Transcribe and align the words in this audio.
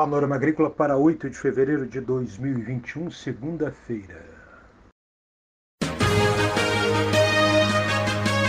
Panorama 0.00 0.34
Agrícola 0.34 0.70
para 0.70 0.96
8 0.96 1.28
de 1.28 1.36
fevereiro 1.36 1.86
de 1.86 2.00
2021, 2.00 3.10
segunda-feira. 3.10 4.24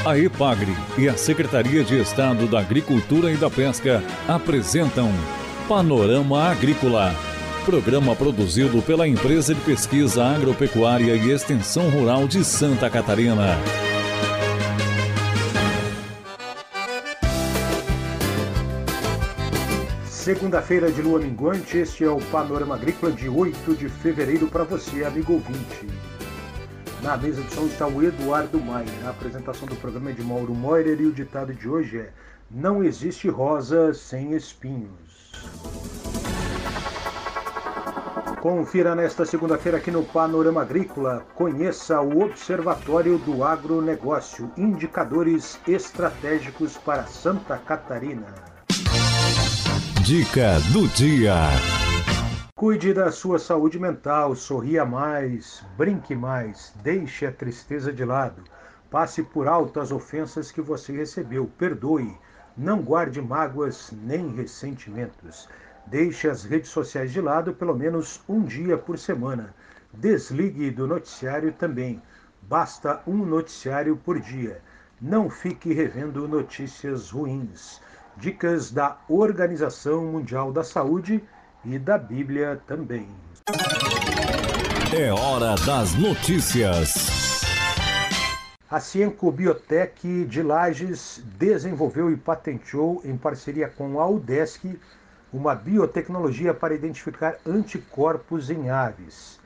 A 0.05 0.17
EPAGRE 0.17 0.71
e 0.97 1.09
a 1.09 1.17
Secretaria 1.17 1.83
de 1.83 1.99
Estado 1.99 2.47
da 2.47 2.61
Agricultura 2.61 3.29
e 3.29 3.35
da 3.35 3.49
Pesca 3.49 4.01
apresentam 4.29 5.09
Panorama 5.67 6.49
Agrícola, 6.49 7.13
programa 7.65 8.15
produzido 8.15 8.81
pela 8.81 9.05
Empresa 9.05 9.53
de 9.53 9.59
Pesquisa 9.59 10.23
Agropecuária 10.23 11.17
e 11.17 11.31
Extensão 11.31 11.89
Rural 11.89 12.29
de 12.29 12.45
Santa 12.45 12.89
Catarina. 12.89 13.57
Segunda-feira 20.33 20.89
de 20.89 21.01
lua 21.01 21.19
minguante, 21.19 21.77
este 21.77 22.05
é 22.05 22.09
o 22.09 22.17
Panorama 22.31 22.75
Agrícola 22.75 23.11
de 23.11 23.27
8 23.27 23.75
de 23.75 23.89
fevereiro 23.89 24.47
para 24.47 24.63
você, 24.63 25.03
amigo 25.03 25.33
ouvinte. 25.33 25.85
Na 27.03 27.17
mesa 27.17 27.41
de 27.41 27.53
som 27.53 27.65
está 27.65 27.85
o 27.85 28.01
Eduardo 28.01 28.57
Maia. 28.57 28.87
A 29.05 29.09
apresentação 29.09 29.67
do 29.67 29.75
programa 29.75 30.09
é 30.09 30.13
de 30.13 30.23
Mauro 30.23 30.53
Moirer 30.53 31.01
e 31.01 31.05
o 31.05 31.11
ditado 31.11 31.53
de 31.53 31.67
hoje 31.67 31.97
é 31.97 32.13
Não 32.49 32.81
existe 32.81 33.27
rosa 33.27 33.93
sem 33.93 34.31
espinhos. 34.31 35.33
Confira 38.39 38.95
nesta 38.95 39.25
segunda-feira 39.25 39.79
aqui 39.79 39.91
no 39.91 40.05
Panorama 40.05 40.61
Agrícola. 40.61 41.25
Conheça 41.35 41.99
o 41.99 42.23
Observatório 42.23 43.17
do 43.17 43.43
Agronegócio, 43.43 44.49
indicadores 44.55 45.59
estratégicos 45.67 46.77
para 46.77 47.03
Santa 47.05 47.57
Catarina. 47.57 48.50
Dica 50.11 50.59
do 50.73 50.89
dia. 50.89 51.35
Cuide 52.53 52.93
da 52.93 53.13
sua 53.13 53.39
saúde 53.39 53.79
mental, 53.79 54.35
sorria 54.35 54.83
mais, 54.83 55.65
brinque 55.77 56.13
mais, 56.13 56.73
deixe 56.83 57.25
a 57.25 57.31
tristeza 57.31 57.93
de 57.93 58.03
lado. 58.03 58.43
Passe 58.89 59.23
por 59.23 59.47
alto 59.47 59.79
as 59.79 59.89
ofensas 59.89 60.51
que 60.51 60.59
você 60.59 60.91
recebeu, 60.91 61.49
perdoe, 61.57 62.13
não 62.57 62.81
guarde 62.81 63.21
mágoas 63.21 63.93
nem 64.03 64.35
ressentimentos. 64.35 65.47
Deixe 65.87 66.27
as 66.27 66.43
redes 66.43 66.71
sociais 66.71 67.13
de 67.13 67.21
lado 67.21 67.53
pelo 67.53 67.73
menos 67.73 68.19
um 68.27 68.43
dia 68.43 68.77
por 68.77 68.99
semana. 68.99 69.55
Desligue 69.93 70.71
do 70.71 70.85
noticiário 70.85 71.53
também. 71.53 72.01
Basta 72.41 73.01
um 73.07 73.25
noticiário 73.25 73.95
por 73.95 74.19
dia. 74.19 74.61
Não 74.99 75.29
fique 75.29 75.71
revendo 75.71 76.27
notícias 76.27 77.11
ruins 77.11 77.79
dicas 78.17 78.71
da 78.71 78.97
Organização 79.07 80.05
Mundial 80.05 80.51
da 80.51 80.63
Saúde 80.63 81.23
e 81.63 81.77
da 81.77 81.97
Bíblia 81.97 82.61
também. 82.67 83.07
É 84.93 85.11
hora 85.11 85.55
das 85.65 85.93
notícias. 85.95 87.41
A 88.69 88.79
Cienco 88.79 89.31
Biotech 89.31 90.25
de 90.25 90.41
Lages 90.41 91.21
desenvolveu 91.37 92.09
e 92.09 92.15
patenteou, 92.15 93.01
em 93.03 93.17
parceria 93.17 93.67
com 93.67 93.99
a 93.99 94.07
UDESC, 94.07 94.79
uma 95.31 95.55
biotecnologia 95.55 96.53
para 96.53 96.73
identificar 96.73 97.35
anticorpos 97.45 98.49
em 98.49 98.69
aves. 98.69 99.39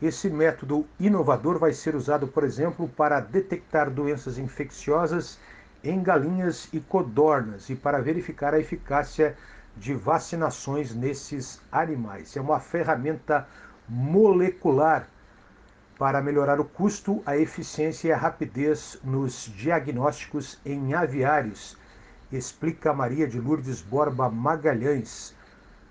Esse 0.00 0.30
método 0.30 0.86
inovador 1.00 1.58
vai 1.58 1.72
ser 1.72 1.94
usado, 1.96 2.28
por 2.28 2.44
exemplo, 2.44 2.88
para 2.88 3.20
detectar 3.20 3.90
doenças 3.90 4.38
infecciosas 4.38 5.38
em 5.82 6.02
galinhas 6.02 6.68
e 6.72 6.80
codornas 6.80 7.70
e 7.70 7.76
para 7.76 8.00
verificar 8.00 8.54
a 8.54 8.60
eficácia 8.60 9.36
de 9.76 9.94
vacinações 9.94 10.94
nesses 10.94 11.60
animais. 11.70 12.36
É 12.36 12.40
uma 12.40 12.60
ferramenta 12.60 13.46
molecular 13.88 15.08
para 15.98 16.22
melhorar 16.22 16.60
o 16.60 16.64
custo, 16.64 17.22
a 17.26 17.36
eficiência 17.36 18.08
e 18.08 18.12
a 18.12 18.16
rapidez 18.16 18.98
nos 19.02 19.52
diagnósticos 19.56 20.60
em 20.64 20.94
aviários, 20.94 21.76
explica 22.30 22.92
Maria 22.92 23.26
de 23.26 23.40
Lourdes 23.40 23.82
Borba 23.82 24.28
Magalhães, 24.30 25.34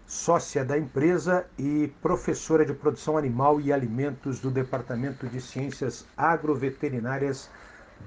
sócia 0.06 0.64
da 0.64 0.78
empresa 0.78 1.46
e 1.58 1.92
professora 2.02 2.66
de 2.66 2.74
produção 2.74 3.18
animal 3.18 3.60
e 3.60 3.74
alimentos 3.74 4.40
do 4.40 4.50
Departamento 4.50 5.28
de 5.28 5.42
Ciências 5.42 6.06
Agroveterinárias 6.16 7.50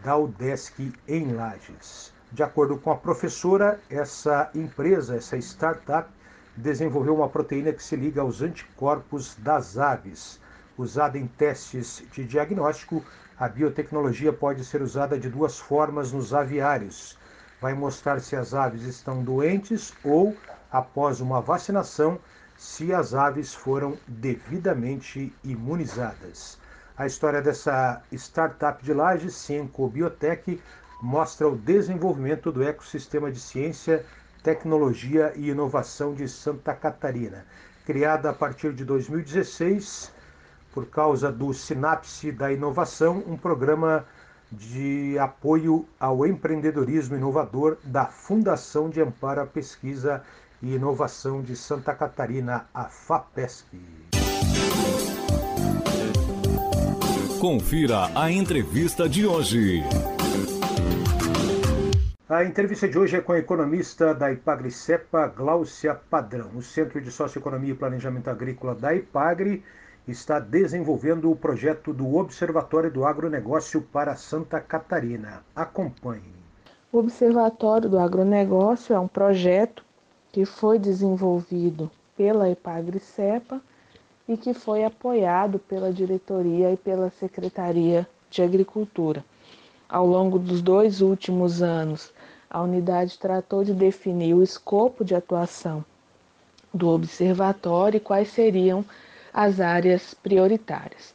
da 0.02 0.16
UDESC 0.16 0.92
em 1.06 1.32
Lages. 1.32 2.12
De 2.32 2.42
acordo 2.42 2.78
com 2.78 2.92
a 2.92 2.96
professora, 2.96 3.80
essa 3.90 4.50
empresa, 4.54 5.16
essa 5.16 5.36
startup, 5.36 6.08
desenvolveu 6.56 7.14
uma 7.14 7.28
proteína 7.28 7.72
que 7.72 7.82
se 7.82 7.96
liga 7.96 8.20
aos 8.20 8.40
anticorpos 8.40 9.34
das 9.38 9.76
aves. 9.76 10.38
Usada 10.78 11.18
em 11.18 11.26
testes 11.26 12.02
de 12.12 12.24
diagnóstico, 12.24 13.04
a 13.38 13.48
biotecnologia 13.48 14.32
pode 14.32 14.64
ser 14.64 14.80
usada 14.80 15.18
de 15.18 15.28
duas 15.28 15.58
formas 15.58 16.12
nos 16.12 16.32
aviários. 16.32 17.18
Vai 17.60 17.74
mostrar 17.74 18.20
se 18.20 18.36
as 18.36 18.54
aves 18.54 18.82
estão 18.82 19.24
doentes 19.24 19.92
ou, 20.04 20.36
após 20.70 21.20
uma 21.20 21.40
vacinação, 21.40 22.18
se 22.56 22.92
as 22.92 23.12
aves 23.14 23.54
foram 23.54 23.96
devidamente 24.06 25.34
imunizadas. 25.42 26.59
A 27.00 27.06
história 27.06 27.40
dessa 27.40 28.02
startup 28.12 28.84
de 28.84 28.92
Lages, 28.92 29.34
Cienco 29.34 29.88
Biotech, 29.88 30.60
mostra 31.00 31.48
o 31.48 31.56
desenvolvimento 31.56 32.52
do 32.52 32.62
ecossistema 32.62 33.32
de 33.32 33.40
ciência, 33.40 34.04
tecnologia 34.42 35.32
e 35.34 35.48
inovação 35.48 36.12
de 36.12 36.28
Santa 36.28 36.74
Catarina. 36.74 37.46
Criada 37.86 38.28
a 38.28 38.34
partir 38.34 38.74
de 38.74 38.84
2016, 38.84 40.12
por 40.74 40.90
causa 40.90 41.32
do 41.32 41.54
Sinapse 41.54 42.30
da 42.30 42.52
Inovação, 42.52 43.24
um 43.26 43.34
programa 43.38 44.04
de 44.52 45.18
apoio 45.18 45.88
ao 45.98 46.26
empreendedorismo 46.26 47.16
inovador 47.16 47.78
da 47.82 48.04
Fundação 48.04 48.90
de 48.90 49.00
Amparo 49.00 49.40
à 49.40 49.46
Pesquisa 49.46 50.22
e 50.60 50.74
Inovação 50.74 51.40
de 51.40 51.56
Santa 51.56 51.94
Catarina, 51.94 52.66
a 52.74 52.84
FAPESP. 52.84 54.19
Confira 57.40 58.10
a 58.14 58.30
entrevista 58.30 59.08
de 59.08 59.26
hoje. 59.26 59.82
A 62.28 62.44
entrevista 62.44 62.86
de 62.86 62.98
hoje 62.98 63.16
é 63.16 63.22
com 63.22 63.32
a 63.32 63.38
economista 63.38 64.14
da 64.14 64.30
Ipagri-Cepa, 64.30 65.26
Gláucia 65.28 65.94
Padrão. 65.94 66.50
O 66.54 66.60
Centro 66.60 67.00
de 67.00 67.10
Socioeconomia 67.10 67.72
e 67.72 67.74
Planejamento 67.74 68.28
Agrícola 68.28 68.74
da 68.74 68.94
Ipagre 68.94 69.64
está 70.06 70.38
desenvolvendo 70.38 71.30
o 71.30 71.34
projeto 71.34 71.94
do 71.94 72.14
Observatório 72.14 72.90
do 72.90 73.06
Agronegócio 73.06 73.80
para 73.80 74.14
Santa 74.16 74.60
Catarina. 74.60 75.42
Acompanhe. 75.56 76.34
O 76.92 76.98
Observatório 76.98 77.88
do 77.88 77.98
Agronegócio 77.98 78.94
é 78.94 79.00
um 79.00 79.08
projeto 79.08 79.82
que 80.30 80.44
foi 80.44 80.78
desenvolvido 80.78 81.90
pela 82.14 82.50
Ipagri-Cepa 82.50 83.62
e 84.30 84.36
que 84.36 84.54
foi 84.54 84.84
apoiado 84.84 85.58
pela 85.58 85.92
diretoria 85.92 86.72
e 86.72 86.76
pela 86.76 87.10
Secretaria 87.10 88.06
de 88.30 88.40
Agricultura. 88.40 89.24
Ao 89.88 90.06
longo 90.06 90.38
dos 90.38 90.62
dois 90.62 91.00
últimos 91.00 91.60
anos, 91.60 92.12
a 92.48 92.62
unidade 92.62 93.18
tratou 93.18 93.64
de 93.64 93.74
definir 93.74 94.34
o 94.34 94.42
escopo 94.42 95.04
de 95.04 95.16
atuação 95.16 95.84
do 96.72 96.88
observatório 96.90 97.96
e 97.96 98.00
quais 98.00 98.28
seriam 98.28 98.84
as 99.34 99.58
áreas 99.58 100.14
prioritárias. 100.14 101.12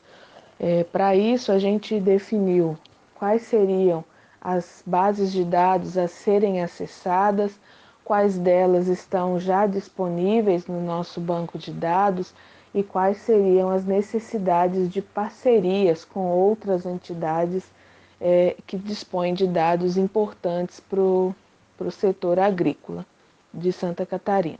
É, 0.59 0.83
Para 0.83 1.15
isso, 1.15 1.53
a 1.53 1.57
gente 1.57 1.97
definiu 2.01 2.77
quais 3.17 3.43
seriam 3.43 4.03
as 4.41 4.83
bases 4.85 5.31
de 5.31 5.45
dados 5.45 5.97
a 5.97 6.09
serem 6.09 6.61
acessadas, 6.61 7.57
quais 8.03 8.37
delas 8.37 8.89
estão 8.89 9.39
já 9.39 9.65
disponíveis 9.65 10.67
no 10.67 10.81
nosso 10.81 11.21
banco 11.21 11.57
de 11.57 11.71
dados 11.71 12.33
e 12.75 12.83
quais 12.83 13.15
seriam 13.19 13.69
as 13.69 13.85
necessidades 13.85 14.89
de 14.89 15.01
parcerias 15.01 16.03
com 16.03 16.29
outras 16.29 16.85
entidades 16.85 17.63
é, 18.19 18.57
que 18.67 18.77
dispõem 18.77 19.33
de 19.33 19.47
dados 19.47 19.95
importantes 19.95 20.81
para 20.81 20.99
o 20.99 21.33
setor 21.89 22.37
agrícola 22.37 23.05
de 23.53 23.71
Santa 23.71 24.05
Catarina. 24.05 24.59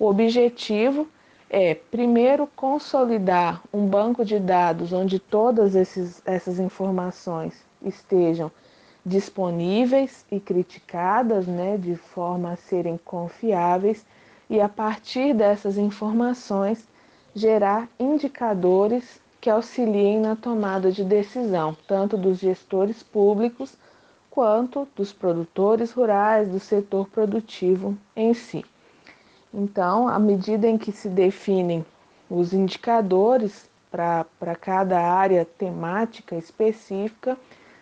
O 0.00 0.06
objetivo 0.06 1.06
é, 1.48 1.76
primeiro, 1.76 2.48
consolidar 2.56 3.62
um 3.72 3.86
banco 3.86 4.24
de 4.24 4.40
dados 4.40 4.92
onde 4.92 5.20
todas 5.20 5.76
esses, 5.76 6.20
essas 6.26 6.58
informações 6.58 7.54
estejam 7.80 8.50
disponíveis 9.06 10.26
e 10.30 10.40
criticadas, 10.40 11.46
né, 11.46 11.76
de 11.78 11.94
forma 11.94 12.52
a 12.52 12.56
serem 12.56 12.98
confiáveis, 13.04 14.04
e 14.50 14.60
a 14.60 14.68
partir 14.68 15.32
dessas 15.34 15.78
informações 15.78 16.84
gerar 17.38 17.88
indicadores 17.98 19.20
que 19.40 19.48
auxiliem 19.48 20.20
na 20.20 20.34
tomada 20.34 20.90
de 20.90 21.04
decisão, 21.04 21.76
tanto 21.86 22.16
dos 22.16 22.38
gestores 22.38 23.02
públicos 23.02 23.76
quanto 24.28 24.88
dos 24.96 25.12
produtores 25.12 25.92
rurais, 25.92 26.48
do 26.48 26.58
setor 26.58 27.08
produtivo 27.08 27.96
em 28.16 28.34
si. 28.34 28.64
Então, 29.54 30.08
à 30.08 30.18
medida 30.18 30.66
em 30.66 30.76
que 30.76 30.90
se 30.90 31.08
definem 31.08 31.86
os 32.28 32.52
indicadores 32.52 33.70
para 33.90 34.54
cada 34.60 35.00
área 35.00 35.44
temática 35.44 36.36
específica, 36.36 37.38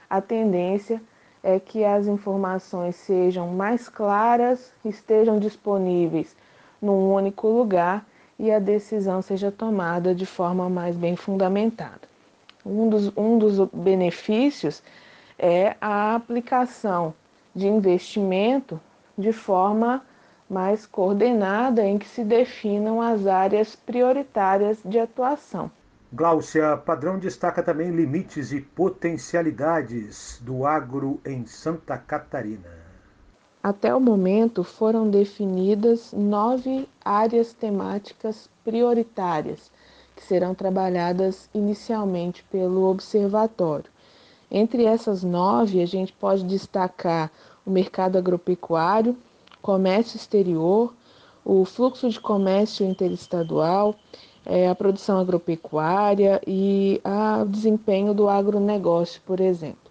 a 0.09 0.20
tendência 0.20 1.02
é 1.43 1.59
que 1.59 1.85
as 1.85 2.06
informações 2.06 2.97
sejam 2.97 3.49
mais 3.49 3.88
claras, 3.88 4.73
estejam 4.85 5.38
disponíveis 5.38 6.37
num 6.81 7.12
único 7.12 7.49
lugar 7.49 8.06
e 8.38 8.50
a 8.50 8.59
decisão 8.59 9.23
seja 9.23 9.50
tomada 9.50 10.15
de 10.15 10.27
forma 10.27 10.69
mais 10.69 10.97
bem 10.97 11.17
fundamentada. 11.17 12.03
Um 12.65 12.88
dos, 12.88 13.12
um 13.17 13.38
dos 13.38 13.59
benefícios 13.73 14.83
é 15.38 15.77
a 15.81 16.15
aplicação 16.15 17.15
de 17.55 17.67
investimento 17.67 18.81
de 19.17 19.33
forma 19.33 20.03
mais 20.49 20.87
coordenada 20.87 21.85
em 21.85 21.99
que 21.99 22.06
se 22.06 22.23
definam 22.23 23.00
as 23.00 23.27
áreas 23.27 23.75
prioritárias 23.75 24.79
de 24.85 24.99
atuação. 24.99 25.71
Gláucia 26.12 26.77
Padrão 26.77 27.19
destaca 27.19 27.62
também 27.62 27.91
limites 27.91 28.53
e 28.53 28.61
potencialidades 28.61 30.41
do 30.43 30.65
agro 30.65 31.21
em 31.25 31.47
Santa 31.47 31.99
Catarina. 31.99 32.75
Até 33.68 33.92
o 33.92 34.00
momento 34.00 34.62
foram 34.62 35.10
definidas 35.10 36.12
nove 36.12 36.88
áreas 37.04 37.52
temáticas 37.52 38.48
prioritárias, 38.64 39.72
que 40.14 40.22
serão 40.22 40.54
trabalhadas 40.54 41.50
inicialmente 41.52 42.44
pelo 42.44 42.88
Observatório. 42.88 43.90
Entre 44.48 44.84
essas 44.84 45.24
nove, 45.24 45.82
a 45.82 45.84
gente 45.84 46.12
pode 46.12 46.44
destacar 46.44 47.28
o 47.66 47.70
mercado 47.72 48.16
agropecuário, 48.16 49.16
comércio 49.60 50.16
exterior, 50.16 50.94
o 51.44 51.64
fluxo 51.64 52.08
de 52.08 52.20
comércio 52.20 52.86
interestadual, 52.86 53.96
é, 54.44 54.68
a 54.68 54.76
produção 54.76 55.18
agropecuária 55.18 56.40
e 56.46 57.00
o 57.42 57.44
desempenho 57.46 58.14
do 58.14 58.28
agronegócio, 58.28 59.20
por 59.26 59.40
exemplo. 59.40 59.86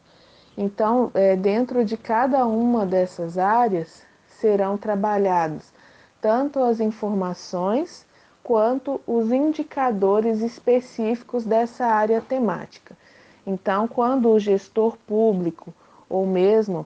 Então, 0.57 1.11
é, 1.13 1.35
dentro 1.35 1.83
de 1.83 1.97
cada 1.97 2.45
uma 2.45 2.85
dessas 2.85 3.37
áreas 3.37 4.03
serão 4.27 4.77
trabalhados 4.77 5.73
tanto 6.21 6.63
as 6.63 6.79
informações 6.79 8.03
quanto 8.41 8.99
os 9.05 9.31
indicadores 9.31 10.41
específicos 10.41 11.45
dessa 11.45 11.85
área 11.85 12.19
temática. 12.19 12.97
Então, 13.45 13.87
quando 13.87 14.29
o 14.29 14.39
gestor 14.39 14.97
público 15.05 15.73
ou 16.09 16.25
mesmo 16.25 16.85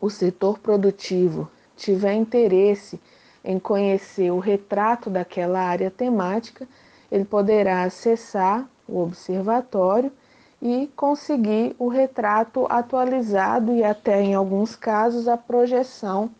o 0.00 0.08
setor 0.08 0.60
produtivo 0.60 1.50
tiver 1.76 2.14
interesse 2.14 3.00
em 3.44 3.58
conhecer 3.58 4.30
o 4.30 4.38
retrato 4.38 5.10
daquela 5.10 5.60
área 5.60 5.90
temática, 5.90 6.68
ele 7.10 7.24
poderá 7.24 7.82
acessar 7.82 8.68
o 8.86 9.00
observatório 9.00 10.12
e 10.60 10.86
conseguir 10.96 11.76
o 11.78 11.88
retrato 11.88 12.66
atualizado 12.70 13.72
e 13.74 13.84
até 13.84 14.22
em 14.22 14.34
alguns 14.34 14.74
casos 14.74 15.28
a 15.28 15.36
projeção 15.36 16.30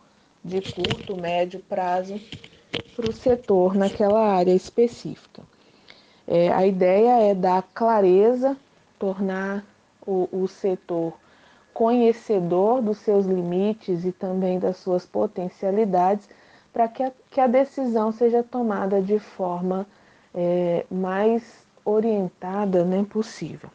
de 0.44 0.60
curto, 0.72 1.16
médio 1.16 1.60
prazo 1.60 2.20
para 2.94 3.10
o 3.10 3.12
setor 3.12 3.74
naquela 3.74 4.20
área 4.20 4.54
específica. 4.54 5.42
É, 6.26 6.52
a 6.52 6.66
ideia 6.66 7.30
é 7.30 7.34
dar 7.34 7.62
clareza, 7.74 8.56
tornar 8.98 9.64
o, 10.06 10.28
o 10.32 10.48
setor 10.48 11.14
conhecedor 11.74 12.80
dos 12.80 12.98
seus 12.98 13.26
limites 13.26 14.04
e 14.04 14.12
também 14.12 14.58
das 14.58 14.78
suas 14.78 15.04
potencialidades 15.04 16.26
para 16.72 16.88
que, 16.88 17.12
que, 17.30 17.40
a 17.40 17.46
decisão 17.46 18.10
seja 18.12 18.42
tomada 18.42 19.02
de 19.02 19.18
forma 19.18 19.86
é, 20.34 20.86
mais 20.90 21.66
orientada 21.84 22.82
né, 22.82 23.04
possível. 23.08 23.68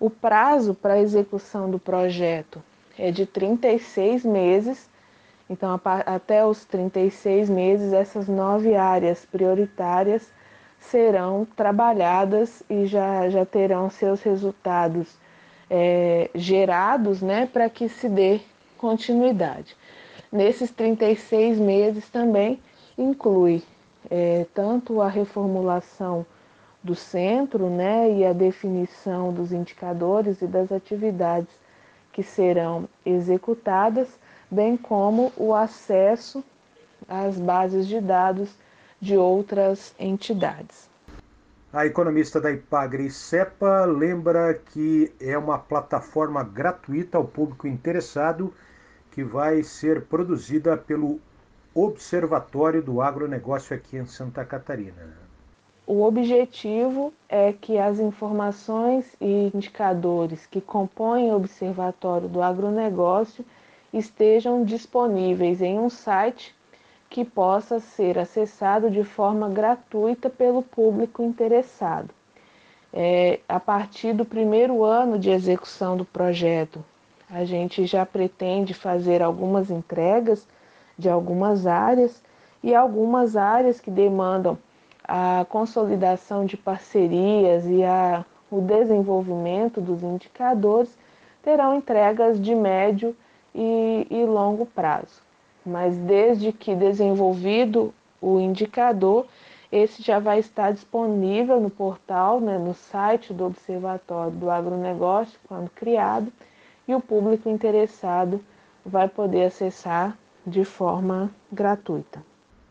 O 0.00 0.08
prazo 0.08 0.74
para 0.74 1.00
execução 1.00 1.70
do 1.70 1.78
projeto 1.78 2.62
é 2.96 3.10
de 3.10 3.26
36 3.26 4.24
meses, 4.24 4.88
então 5.50 5.80
até 6.06 6.44
os 6.46 6.64
36 6.64 7.50
meses 7.50 7.92
essas 7.92 8.28
nove 8.28 8.76
áreas 8.76 9.24
prioritárias 9.24 10.30
serão 10.78 11.46
trabalhadas 11.56 12.62
e 12.70 12.86
já, 12.86 13.28
já 13.28 13.44
terão 13.44 13.90
seus 13.90 14.22
resultados 14.22 15.16
é, 15.68 16.30
gerados 16.34 17.20
né, 17.20 17.46
para 17.52 17.68
que 17.68 17.88
se 17.88 18.08
dê 18.08 18.40
continuidade. 18.76 19.76
Nesses 20.30 20.70
36 20.70 21.58
meses 21.58 22.08
também 22.08 22.60
inclui 22.96 23.62
é, 24.10 24.46
tanto 24.54 25.00
a 25.00 25.08
reformulação 25.08 26.24
do 26.82 26.94
centro 26.94 27.68
né, 27.68 28.10
e 28.12 28.24
a 28.24 28.32
definição 28.32 29.32
dos 29.32 29.52
indicadores 29.52 30.40
e 30.40 30.46
das 30.46 30.70
atividades 30.70 31.50
que 32.12 32.22
serão 32.22 32.88
executadas, 33.04 34.08
bem 34.50 34.76
como 34.76 35.32
o 35.36 35.54
acesso 35.54 36.42
às 37.08 37.38
bases 37.38 37.86
de 37.86 38.00
dados 38.00 38.50
de 39.00 39.16
outras 39.16 39.94
entidades. 39.98 40.88
A 41.72 41.84
economista 41.84 42.40
da 42.40 42.50
Ipagre 42.50 43.10
CEPA 43.10 43.84
lembra 43.84 44.54
que 44.54 45.12
é 45.20 45.36
uma 45.36 45.58
plataforma 45.58 46.42
gratuita 46.42 47.18
ao 47.18 47.24
público 47.24 47.68
interessado 47.68 48.54
que 49.10 49.22
vai 49.22 49.62
ser 49.62 50.06
produzida 50.06 50.76
pelo 50.76 51.20
Observatório 51.74 52.82
do 52.82 53.02
Agronegócio 53.02 53.76
aqui 53.76 53.96
em 53.96 54.06
Santa 54.06 54.44
Catarina. 54.44 55.27
O 55.90 56.02
objetivo 56.02 57.14
é 57.30 57.50
que 57.50 57.78
as 57.78 57.98
informações 57.98 59.06
e 59.18 59.50
indicadores 59.54 60.44
que 60.44 60.60
compõem 60.60 61.30
o 61.30 61.36
Observatório 61.36 62.28
do 62.28 62.42
Agronegócio 62.42 63.42
estejam 63.90 64.66
disponíveis 64.66 65.62
em 65.62 65.78
um 65.78 65.88
site 65.88 66.54
que 67.08 67.24
possa 67.24 67.80
ser 67.80 68.18
acessado 68.18 68.90
de 68.90 69.02
forma 69.02 69.48
gratuita 69.48 70.28
pelo 70.28 70.62
público 70.62 71.22
interessado. 71.22 72.10
É, 72.92 73.40
a 73.48 73.58
partir 73.58 74.12
do 74.12 74.26
primeiro 74.26 74.84
ano 74.84 75.18
de 75.18 75.30
execução 75.30 75.96
do 75.96 76.04
projeto, 76.04 76.84
a 77.30 77.46
gente 77.46 77.86
já 77.86 78.04
pretende 78.04 78.74
fazer 78.74 79.22
algumas 79.22 79.70
entregas 79.70 80.46
de 80.98 81.08
algumas 81.08 81.66
áreas 81.66 82.22
e 82.62 82.74
algumas 82.74 83.38
áreas 83.38 83.80
que 83.80 83.90
demandam 83.90 84.58
a 85.08 85.46
consolidação 85.48 86.44
de 86.44 86.54
parcerias 86.54 87.64
e 87.66 87.82
a, 87.82 88.26
o 88.50 88.60
desenvolvimento 88.60 89.80
dos 89.80 90.02
indicadores 90.02 90.96
terão 91.42 91.74
entregas 91.74 92.38
de 92.38 92.54
médio 92.54 93.16
e, 93.54 94.06
e 94.10 94.24
longo 94.26 94.66
prazo. 94.66 95.22
Mas 95.64 95.96
desde 95.96 96.52
que 96.52 96.74
desenvolvido 96.74 97.94
o 98.20 98.38
indicador, 98.38 99.26
esse 99.72 100.02
já 100.02 100.18
vai 100.18 100.40
estar 100.40 100.72
disponível 100.72 101.58
no 101.58 101.70
portal, 101.70 102.38
né, 102.38 102.58
no 102.58 102.74
site 102.74 103.32
do 103.32 103.46
Observatório 103.46 104.32
do 104.32 104.50
Agronegócio, 104.50 105.38
quando 105.48 105.70
criado, 105.70 106.30
e 106.86 106.94
o 106.94 107.00
público 107.00 107.48
interessado 107.48 108.44
vai 108.84 109.08
poder 109.08 109.44
acessar 109.44 110.16
de 110.46 110.64
forma 110.64 111.30
gratuita. 111.52 112.27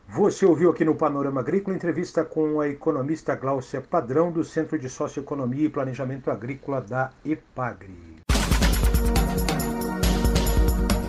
Você 0.10 0.46
ouviu 0.46 0.72
aqui 0.72 0.86
no 0.86 0.96
Panorama 0.96 1.42
Agrícola 1.42 1.76
entrevista 1.76 2.24
com 2.24 2.62
a 2.62 2.68
economista 2.68 3.36
Gláucia 3.36 3.82
Padrão, 3.82 4.32
do 4.32 4.44
Centro 4.44 4.80
de 4.80 4.90
Socioeconomia 4.90 5.66
e 5.66 5.70
Planejamento 5.70 6.32
Agrícola 6.32 6.80
da 6.82 7.12
EPAGRE. 7.26 8.22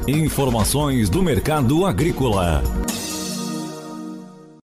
Informações 0.07 1.09
do 1.09 1.23
mercado 1.23 1.87
agrícola. 1.87 2.63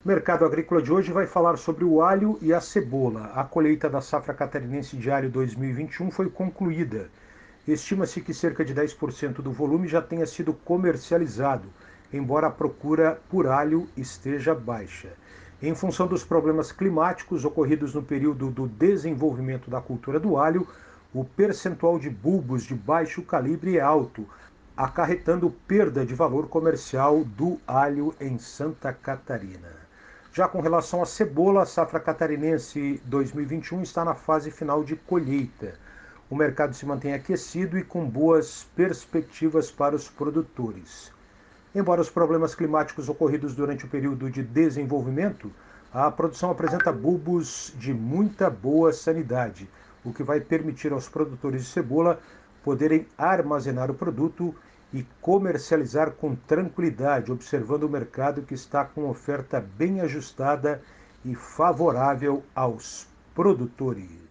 O 0.04 0.08
mercado 0.08 0.46
agrícola 0.46 0.82
de 0.82 0.92
hoje 0.92 1.12
vai 1.12 1.26
falar 1.26 1.58
sobre 1.58 1.84
o 1.84 2.02
alho 2.02 2.38
e 2.42 2.54
a 2.54 2.62
cebola. 2.62 3.32
A 3.34 3.44
colheita 3.44 3.90
da 3.90 4.02
safra 4.02 4.34
catarinense 4.34 4.96
de 4.96 5.10
alho 5.10 5.30
2021 5.30 6.12
foi 6.12 6.30
concluída 6.30 7.10
estima-se 7.68 8.22
que 8.22 8.34
cerca 8.34 8.66
de 8.66 8.74
10% 8.74 9.36
do 9.36 9.52
volume 9.52 9.88
já 9.88 10.02
tenha 10.02 10.26
sido 10.26 10.54
comercializado, 10.54 11.70
embora 12.12 12.48
a 12.48 12.52
procura 12.52 13.20
por 13.30 13.48
alho 13.48 13.88
esteja 13.96 14.54
baixa. 14.54 15.10
Em 15.62 15.76
função 15.76 16.08
dos 16.08 16.24
problemas 16.24 16.72
climáticos 16.72 17.46
ocorridos 17.46 17.94
no 17.94 18.02
período 18.02 18.50
do 18.50 18.68
desenvolvimento 18.68 19.70
da 19.70 19.80
cultura 19.80 20.20
do 20.20 20.38
alho, 20.38 20.68
o 21.14 21.24
percentual 21.24 22.00
de 22.00 22.10
bulbos 22.10 22.64
de 22.64 22.74
baixo 22.74 23.22
calibre 23.22 23.78
é 23.78 23.82
alto, 23.82 24.28
acarretando 24.76 25.50
perda 25.68 26.06
de 26.06 26.16
valor 26.16 26.48
comercial 26.48 27.24
do 27.24 27.60
alho 27.68 28.16
em 28.20 28.38
Santa 28.40 28.92
Catarina. 28.92 29.70
Já 30.34 30.48
com 30.48 30.62
relação 30.62 31.02
à 31.02 31.06
cebola, 31.06 31.64
a 31.64 31.66
safra 31.66 32.00
catarinense 32.00 33.02
2021 33.06 33.84
está 33.84 34.06
na 34.06 34.16
fase 34.16 34.50
final 34.50 34.84
de 34.84 34.96
colheita 34.96 35.74
o 36.32 36.36
mercado 36.36 36.74
se 36.74 36.86
mantém 36.86 37.14
aquecido 37.14 37.78
e 37.78 37.84
com 37.84 38.10
boas 38.10 38.66
perspectivas 38.74 39.70
para 39.70 39.98
os 39.98 40.08
produtores. 40.08 41.12
Embora 41.74 42.02
os 42.02 42.10
problemas 42.10 42.54
climáticos 42.54 43.08
ocorridos 43.08 43.56
durante 43.56 43.86
o 43.86 43.88
período 43.88 44.30
de 44.30 44.44
desenvolvimento, 44.44 45.50
a 45.94 46.12
produção 46.12 46.52
apresenta 46.52 46.92
bulbos 46.92 47.74
de 47.78 47.94
muita 47.94 48.50
boa 48.50 48.92
sanidade, 48.92 49.70
o 50.04 50.12
que 50.12 50.22
vai 50.22 50.42
permitir 50.42 50.92
aos 50.92 51.08
produtores 51.08 51.64
de 51.64 51.70
cebola 51.70 52.20
poderem 52.62 53.08
armazenar 53.18 53.90
o 53.90 53.94
produto 53.94 54.54
e 54.94 55.06
comercializar 55.22 56.12
com 56.12 56.36
tranquilidade, 56.36 57.32
observando 57.32 57.84
o 57.84 57.90
mercado 57.90 58.42
que 58.42 58.54
está 58.54 58.84
com 58.84 59.10
oferta 59.10 59.66
bem 59.78 60.02
ajustada 60.02 60.82
e 61.24 61.34
favorável 61.36 62.44
aos 62.54 63.08
produtores. 63.34 64.31